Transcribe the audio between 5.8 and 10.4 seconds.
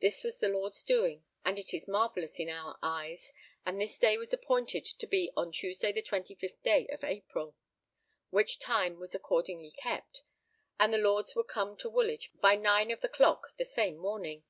the 25th day of April, which time was accordingly kept,